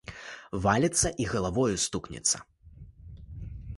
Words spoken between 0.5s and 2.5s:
Валіцца і галавою стукнецца.